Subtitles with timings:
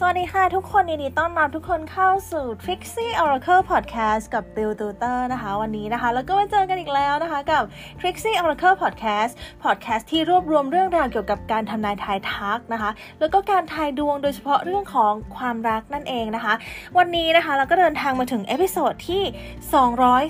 [0.00, 7.62] สวัสดีค่ะทุกคนยินดีต้อนรับทุกคนเข้าสู่ Trixie Oracle Podcast กับ Bill Tutor นะคะ วันนี้นะคะ แล้วก็มาเจอกันอีกแล้วนะคะ กับ
[8.00, 9.32] Trixie Oracle Podcast
[9.64, 12.90] Podcast ที่รวบรวมเรื่องราวเกี่ยวกับการทำนายทายทักนะคะ
[13.20, 16.54] แล้วก็การทายดวงโดยเฉพาะเรื่องของความรักนั่นเองนะคะ
[16.98, 19.22] วันนี้นะคะเราก็เดินทางมาถึง episode ที่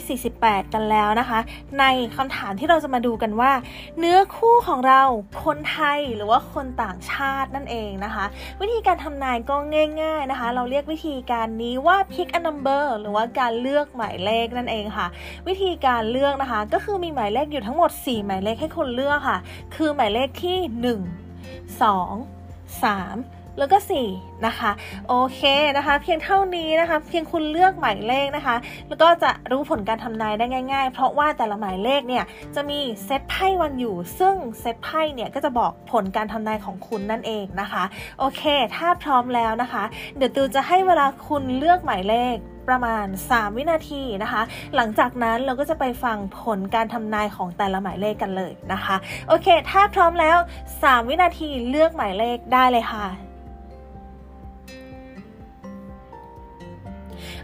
[0.02, 1.38] 248 กันแล้วนะคะ
[1.80, 1.84] ใน
[2.16, 3.52] คำถามที่เราจะมาดูกันว่า
[3.98, 5.02] เนื้อคู่ของเรา
[5.44, 8.24] คนไทยหรือว่าคนต่างชาตินั่นเองนะคะ
[8.60, 9.55] วิธีการทำนายก็
[10.02, 15.06] ง่าย ๆนะคะ เราเรียกวิธีการนี้ว่า pick a number หรือว่าการเลือกหมายเลขนั่นเองค่ะ
[15.48, 19.38] วิธีการเลือกนะคะ ก็คือมีหมายเลขอยู่ทั้งหมด 4 หมายเลขให้คุณเลือกค่ะ
[19.74, 23.78] คือหมายเลขที่ 1 2 3 แล้วก็
[24.10, 24.70] 4 นะคะ
[25.08, 25.40] โอเค
[25.76, 28.56] นะคะ เพียงเท่านี้นะคะ เพียงคุณเลือกหมายเลขนะคะ
[28.88, 32.24] แล้วก็จะรู้ผลการทำนายได้ง่าย ๆ เพราะว่าแต่ละหมายเลขเนี่ย
[32.54, 37.84] จะมีเซตไพ่วันอยู่ ซึ่งเซตไพ่เนี่ยก็จะบอกผลการทำนายของคุณนั่นเองนะคะ
[38.18, 38.42] โอเค
[38.76, 39.84] ถ้าพร้อมแล้วนะคะ
[40.16, 42.36] เดี๋ยวตูจะให้เวลาคุณเลือกหมายเลข
[42.68, 44.42] ประมาณ 3 วินาทีนะคะ
[44.76, 48.96] หลังจากนั้นเราก็จะไปฟังผลการทำนายของแต่ละหมายเลขกันเลยนะคะ
[49.28, 50.36] โอเค ถ้าพร้อมแล้ว
[50.72, 53.25] 3 วินาทีเลือกหมายเลขได้เลยค่ะ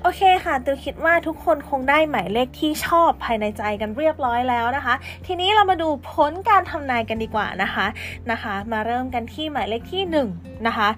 [0.00, 4.94] โอเคค่ะตูคิดว่าทุกคนคงได้หมายเลขที่ชอบภายในใจกันเรียบร้อยแล้วนะคะ
[5.26, 7.86] ทีนี้เรามาดูผลการทำนายกันดีกว่านะคะ
[8.30, 10.18] นะคะ มาเริ่มกันที่หมายเลขที่1น
[10.66, 10.88] นะคะ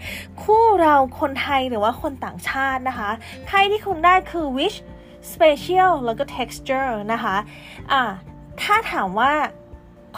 [0.42, 3.10] คู่เราคนไทยหรือว่าคนต่างชาตินะคะ
[3.46, 4.78] ไพ่ที่คุณได้คือ wish
[5.32, 7.36] special แล้วก็ texture นะคะ
[7.92, 8.02] อ่า
[8.62, 9.32] ถ้าถามว่า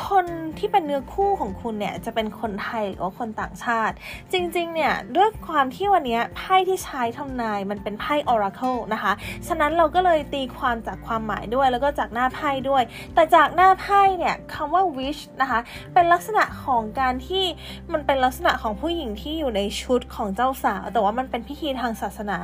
[0.08, 0.26] คน
[0.58, 3.94] ที่เป็นเนื้อคู่ของคุณเนี่ยจะเป็นคนไทยหรือว่าคนต่างชาติ
[4.32, 9.12] จริงๆเนี่ยด้วยความที่วันนี้ไพ่ที่ใช้ทำนายมันเป็นไพ่ Oracle นะคะ
[9.48, 12.82] ฉะนั้นเราก็เลยตีความจากความหมายด้วยแล้วก็จากหน้าไพ่ด้วย
[13.14, 15.60] แต่จากหน้าไพ่เนี่ยคำว่า wish นะคะ
[15.94, 17.44] เป็นลักษณะของการที่
[17.92, 22.38] มันเป็นลักษณะของผู้หญิงที่อยู่ในชุดของเจ้าสาว แต่ว่ามันเป็นพิธีทางศาสนา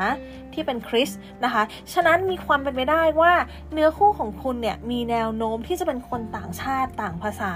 [0.52, 3.32] ที่เป็นคริสต์นะคะ ฉะนั้นมีความเป็นไปได้ว่า
[3.72, 7.52] เนื้อคู่ของคุณเนี่ยมีแนวโน้มที่จะเป็นคนต่างชาติต่างภาษาา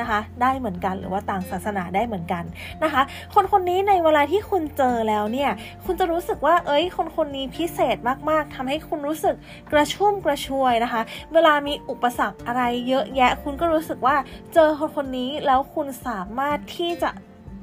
[0.00, 2.44] นะคะได้เหมือนกันหรือว่าต่างศาสนาได้เหมือนกัน
[2.84, 3.02] นะคะ
[3.34, 5.50] คนคนนี้ในเวลาที่คุณเจอแล้วเนี่ย
[5.84, 7.96] คุณจะรู้สึกว่าเอ้ย คนคนนี้พิเศษ
[8.30, 9.34] มากๆทำให้คุณรู้สึก
[9.72, 11.02] กระชุ่มกระชวยนะคะ
[11.32, 14.16] เวลามีอุปสรรคอะไรเยอะแยะ คุณก็รู้สึกว่า
[14.54, 17.10] เจอคนคนนี้แล้วคุณสามารถที่จะ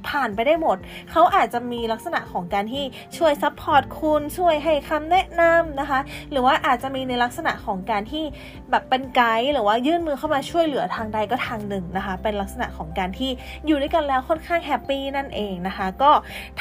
[0.07, 0.77] ผ่านไปได้หมด
[1.11, 2.83] เขาอาจจะมีลักษณะของการที่
[3.17, 5.99] ช่วย support คุณ ช่วยให้คำแนะนำนะคะ
[6.31, 8.23] หรือว่าอาจจะมีในลักษณะของการที่
[8.71, 13.31] แบบเป็นไกด์หรือว่ายื่นมือเข้ามาช่วยเหลือทางใดก็ทางหนึ่งนะคะ เป็นลักษณะของการที่
[13.65, 16.11] อยู่ด้วยกันแล้วค่อนข้างแฮปปี้นั่นเองนะคะ ก็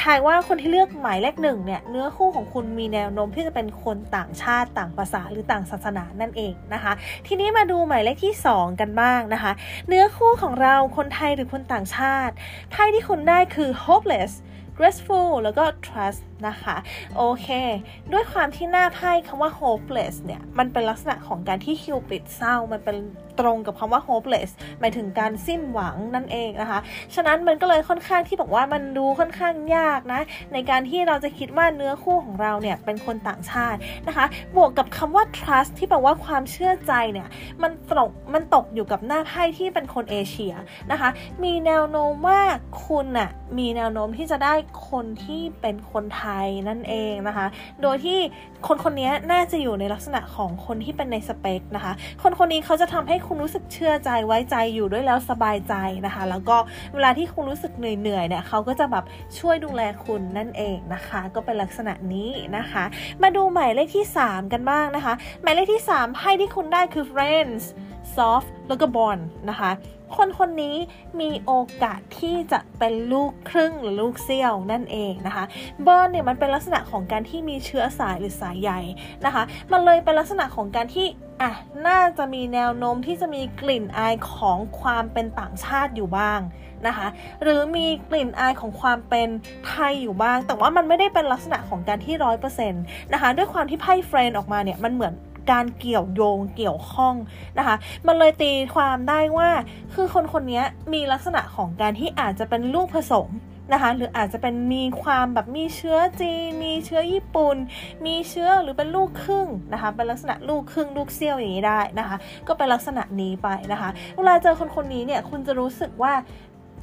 [0.01, 6.93] ทายว่าคนที่เลือกหมายเลขหนึ่งเนี่ยเนื้อคู่ของคุณมีแนวโน้มที่จะเป็นคนต่างชาติต่างภาษาหรือต่างศาสนานั่นเองนะคะ
[7.27, 9.53] ทีนี้มาดูหมายเลขที่ 2 กันบ้างนะคะ
[9.89, 12.35] เนื้อคู่ของเราคนไทยหรือคนต่างชาติ
[12.71, 14.32] ไพ่ที่คุณได้คือ hopeless
[14.78, 16.77] graceful แล้วก็ trust นะคะ
[17.17, 17.49] โอเค
[18.13, 22.97] ด้วยความที่หน้าไพ่คำว่า hopeless เนี่ย มันเป็นลักษณะของการที่คิวปิดเศร้า มันเป็น
[23.41, 26.81] ตรงกับคำว่า hopeless หมายถึงการสิ้นหวังนั่นเองนะคะ
[27.15, 30.21] ฉะนั้นมันก็เลยค่อนข้างที่บอกว่ามันดูค่อนข้างยากนะ
[30.53, 34.27] ในการที่เราจะคิดว่าเนื้อคู่ของเราเนี่ย เป็นคนต่างชาตินะคะ
[34.57, 37.29] บวกกับคำว่า trust ที่แปลว่าความเชื่อใจเนี่ย
[37.63, 40.55] มันตกมันตกอยู่กับหน้าไพ่ที่เป็นคนเอเชีย
[40.91, 41.09] นะคะ
[41.45, 42.41] มีแนวโน้มว่า
[42.87, 44.55] คุณอะมีแนวโน้มที่จะได้
[44.91, 47.47] คนที่เป็นคนไทยนั่นเองนะคะ
[47.83, 48.19] โดยที่
[48.67, 51.93] คนคนนี้น่าจะอยู่ในลักษณะของคนที่เป็นในสเปคนะคะ
[52.23, 55.75] คนคนนี้เขาจะทำให้คุณรู้สึกเชื่อใจไว้ใจอยู่ด้วยแล้วสบายใจ
[56.07, 56.57] นะคะ แล้วก็
[56.95, 59.05] เวลาที่คุณรู้สึกเหนื่อยๆเนี่ยเขาก็จะแบบ
[59.39, 62.85] ช่วยดูแลคุณนั่นเองนะคะ ก็เป็นลักษณะนี้นะคะ
[63.23, 67.63] มาดูหมายเลขที่ 3 กันบ้างนะคะ หมายเลขที่ 3ไพ่ที่คุณได้คือ friends
[68.15, 69.19] soft แล้วก็ born
[69.51, 69.71] นะคะ
[70.17, 70.77] คนคนนี้
[71.21, 71.53] มีโอ
[71.83, 75.45] กาสที่จะเป็นลูกครึ่งหรือลูกเซี่ยวนั่นเองนะคะ
[75.83, 78.71] เบิร์นเนี่ยมันเป็นลักษณะของการที่มีเชื้อสายหรือสายใย
[79.25, 81.07] นะคะ มันเลยเป็นลักษณะของการที่
[81.43, 81.53] อะ
[81.87, 86.41] น่าจะมีแนวโน้มที่จะมีกลิ่นอายของความเป็นต่างชาติอยู่บ้าง
[86.87, 87.07] นะคะ
[87.43, 89.29] หรือมีกลิ่นอายของความเป็น
[89.67, 92.83] ไทยอยู่บ้าง แต่ว่ามันไม่ได้เป็นลักษณะของการที่ร้อยเปอร์เซ็นต์
[93.13, 95.15] นะคะ ด้วยความที่ไพ่เฟรนออกมาเนี่ยมันเหมือน
[95.51, 97.15] การเกี่ยวโยงเกี่ยวข้อง
[97.59, 97.77] นะคะ
[98.07, 99.51] มันเลยตีความได้ว่า
[99.95, 100.63] คือคนคนนี้
[100.93, 103.29] มีลักษณะของการที่อาจจะเป็นลูกผสม
[103.73, 107.57] นะคะหรืออาจจะเป็นมีความแบบมีเชื้อจีนมีเชื้อญี่ปุ่น
[108.07, 112.17] มีเชื้อหรือเป็นลูกครึ่งนะคะเป็นลักษณะลูกครึ่งลูกเซี่ยวอย่างนี้ได้นะคะ
[112.49, 116.13] ก็เป็นลักษณะนี้ไปนะคะ เวลาเจอคนคนนี้เนี่ยคุณจะรู้สึกว่า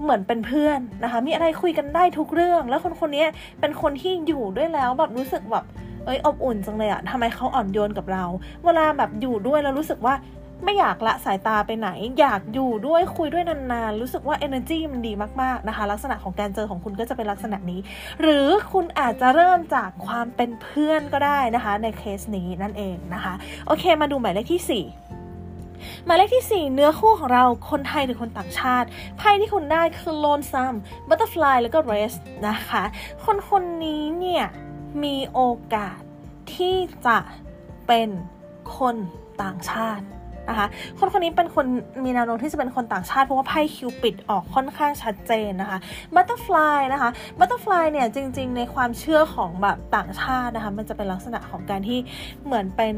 [0.01, 3.25] เหมือนเป็นเพื่อนนะคะ มีอะไรคุยกันได้ทุกเรื่อง แล้วคนคนนี้
[3.59, 5.66] เป็นคนที่อยู่ด้วยแล้วแบบรู้สึกแบบ
[6.06, 8.26] เอ้ยอบอุ่นจังเลยอะทำไมเขาอ่อนโยนกับเรา
[8.64, 10.16] เวลาแบบอยู่ด้วยแล้วรู้สึกว่า
[10.66, 11.90] ไม่อยากละสายตาไปไหน
[12.20, 17.80] อยากอยู่ด้วยคุยด้วยนานๆ รู้สึกว่า energy มันดีมากๆนะคะ ลักษณะของการเจอของคุณก็จะเป็นลักษณะนี้
[18.22, 23.34] หรือคุณอาจจะเริ่มจากความเป็นเพื่อนก็ได้นะคะ ในเคสนี้นั่นเองนะคะ
[23.68, 30.74] โอเคมาดูหมายเลขที่ 4หมายเลขที่ 4 เนื้อคู่ของเราคนไทยหรือคนต่างชาติไพ่ที่คุณได้คือโลนซัม
[31.10, 32.13] butterfly แล้วก็ rest
[32.48, 32.84] นะคะ
[33.26, 34.46] คนคนนี้เนี่ย
[35.04, 35.42] มีโอ
[35.75, 36.00] กาส
[36.54, 36.75] ที่
[37.06, 37.18] จะ
[37.88, 38.10] เป็น
[38.78, 38.95] คน
[39.42, 40.06] ต่างชาติ
[40.50, 40.68] นะคะ
[41.00, 41.66] คนคนนี้เป็นคน
[42.04, 45.78] มีแนวโน้มที่จะเป็นคนต่างชาติเพราะว่าไพ่ Cupid ออกค่อนข้างชัดเจนนะคะ
[46.16, 47.10] butterfly นะคะ
[47.40, 52.00] butterfly เนี่ยจริง ๆ ในความเชื่อของแบบต่างชาตินะคะมันจะเป็นลักษณะของการที่
[52.45, 52.95] เหมือนเป็น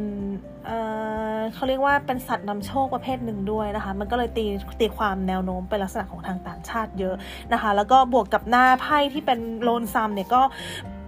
[0.66, 4.46] เขาเรียกว่าเป็นสัตว์นำโชคประเภทหนึ่งด้วยนะคะ มันก็เลยตี
[4.80, 7.16] ตีความแนวโน้มเป็นลักษณะของทางต่างชาติเยอะ
[7.54, 10.42] นะคะ แล้วก็บวกกับหน้าไพ่ที่เป็นโลนซัมเนี่ยก็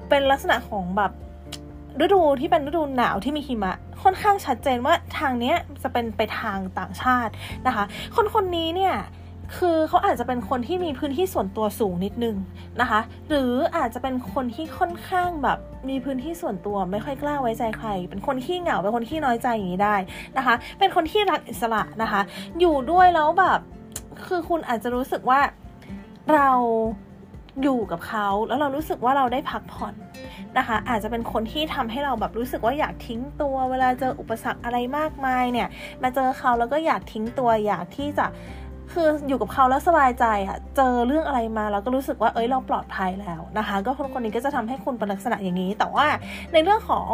[0.10, 1.12] เป็นลักษณะของแบบ
[2.04, 7.32] ฤดูที่เป็นฤดูหนาวที่มีหิมะ ค่อนข้างชัดเจนว่าทางเนี้ยจะเป็นไปทางต่างชาติ
[7.68, 7.84] นะคะ
[8.16, 8.96] คนคนนี้เนี่ย
[9.58, 12.36] คือเขาอาจจะเป็นคนที่มีพื้นที่ส่วนตัวสูงนิดนึง
[12.82, 13.00] นะคะ
[13.30, 15.58] หรืออาจจะเป็นคนที่ค่อนข้างแบบ
[15.90, 19.96] มีพื้นที่ส่วนตัวไม่ค่อยกล้าไว้ใจใคร เป็นคนขี้เหงาเป็นคนขี้น้อยใจอย่างนี้ได้
[20.38, 22.22] นะคะ เป็นคนที่รักอิสระนะคะ
[22.60, 23.60] อยู่ด้วยแล้วแบบ
[24.28, 25.40] คือคุณอาจจะรู้สึกว่า
[26.34, 26.50] เรา
[27.64, 29.94] อยู่กับเขาแล้วเรารู้สึกว่าเราได้พักผ่อน
[30.58, 35.68] นะคะ อาจจะเป็นคนที่ทำให้เราแบบรู้สึกว่าอยากทิ้งตัว เวลาเจออุปสรรคอะไรมากมายเนี่ย
[36.04, 38.26] มาเจอเขาแล้วก็อยากทิ้งตัวอยากที่จะ
[38.94, 46.08] คืออยู่กับเขาแล้วสบายใจอะเจอเรื่องอะไรมาเราก็รู้สึกว่าเอ้ยเราปลอดภัยแล้วนะคะ ก็คนคนนี้ก็จะทำให้คุณเป็นลักษณะอย่างนี้ แต่ว่า
[46.54, 47.10] ในเรื่องของ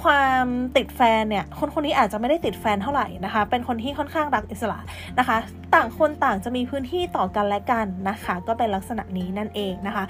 [0.00, 0.46] ความ
[0.76, 4.78] ติดแฟนเนี่ย คนคนนี้อาจจะไม่ได้ติดแฟนเท่าไหร่นะคะ เป็นคนที่ค่อนข้างรักอิสระ
[5.18, 5.36] นะคะ
[5.74, 10.04] ต่างคนต่างจะมีพื้นที่ต่อกันและกันนะคะ ก็เป็นลักษณะนี้นั่นเองนะคะ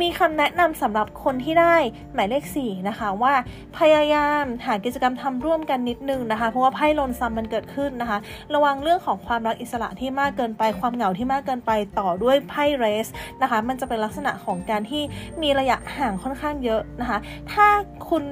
[0.00, 1.76] มีคำแนะนำสำหรับคนที่ได้
[2.14, 3.34] หมายเลข4นะคะว่า
[3.78, 8.18] พยายามหากิจกรรมทำร่วมกันนิดนึงนะคะ เพราะว่าไพ่ลนซัมมันเกิดขึ้นนะคะ
[8.54, 13.08] ระวังเรื่องของความรักอิสระที่มากเกินไป ความเหงาที่มากเกินไปต่อด้วยไพ่เรส
[13.42, 15.02] นะคะ มันจะเป็นลักษณะของการที่
[15.42, 17.18] มีระยะห่างค่อนข้างเยอะนะคะ
[17.52, 17.66] ถ้า
[18.08, 18.24] คุณ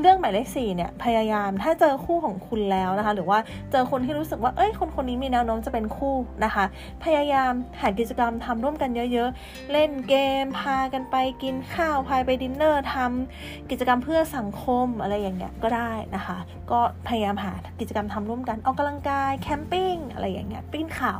[0.00, 3.38] เรื่องหมายเลข4เนี่ยพยายามถ้าเจอคู่ของคุณแล้วนะคะ หรือว่า
[3.72, 6.14] เจอคนที่รู้สึกว่าเอ้ยคนคนนี้มีแนวโน้มจะเป็นคู่
[6.44, 6.64] นะคะ
[7.04, 16.38] พยายามหากิจกรรมทำร่วมกันเยอะๆ เล่นเกม พากันไปกินข้าวพาไปดินเนอร์ทำกิจกรรมเพื่อสังคมอะไรอย่างเงี้ยก็ได้นะคะ
[16.70, 21.14] ก็พยายามหากิจกรรมทำร่วมกันออกกำลังกายแคมปิ้งอะไรอย่างเงี้ยปีนเขา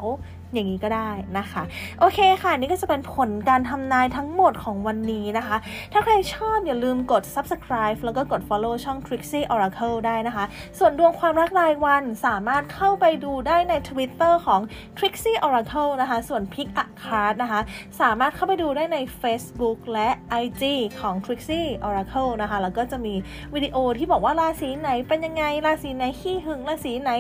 [0.55, 1.63] อย่างนี้ก็ได้นะคะ
[2.01, 5.57] โอเคค่ะ นี่ก็จะเป็นผลการทำนายทั้งหมดของวันนี้นะคะ
[5.93, 10.45] ถ้าใครชอบอย่าลืมกด subscribe แล้วก็กด follow ช่อง Trixie Oracle ได้นะคะ
[10.79, 14.61] ส่วนดวงความรักรายวันสามารถเข้าไปดูได้ใน Twitter ของ
[14.99, 17.61] Trixie Oracle นะคะ ส่วน Pick a Card นะคะ
[18.01, 20.09] สามารถเข้าไปดูได้ใน Facebook และ
[20.43, 20.63] IG
[21.01, 23.15] ของ Trixie Oracle นะคะ แล้วก็จะมี
[23.55, 27.11] วิดีโอที่บอกว่าราศีไหนเป็นยังไง ราศีไหนขี้หึง ราศีไหน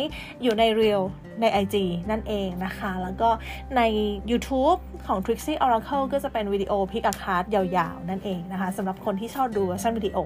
[0.42, 1.04] อยู่ใน Reels
[1.40, 1.76] ใน IG
[2.10, 3.28] นั่นเองนะคะ แล้วก็
[3.76, 3.82] ใน
[4.30, 10.18] YouTube ของ Trixie Oracle ก็จะเป็นวิดีโอ pick a card ยาวๆ นั่นเองนะคะสำหรับคนที่ชอบดูเวอร์ชันวิดีโอ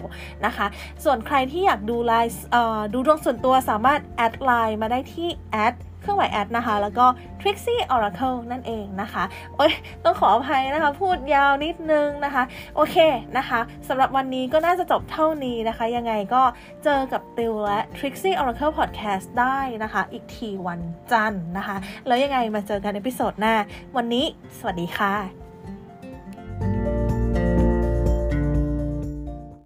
[0.47, 0.67] นะคะ
[1.05, 2.47] ส่วนใครที่อยากดูไลน์
[2.95, 7.07] ดูดวงส่วนตัวสามารถ add LINE มาได้ที่ at เครื่องหมาย at นะคะ แล้วก็
[7.41, 9.25] Trixie Oracle นั่นเองนะคะ
[9.57, 9.73] โอ้ย
[10.05, 12.43] ต้องขออภัยนะคะ พูดยาวนิดนึงนะคะ
[12.77, 12.97] โอเค
[13.39, 16.43] นะคะสำหรับวันนี้ก็น่าจะจบเท่านี้นะคะ ยังไงก็
[16.85, 20.81] เจอกับติวและ Trixie Oracle Podcast ได้นะคะ อีกทีวัน
[21.13, 23.55] จันทร์นะคะ แล้วยังไงมาเจอกันในพิโซดหน้า
[23.97, 24.25] วันนี้
[24.59, 25.44] สวัสดีค่ะ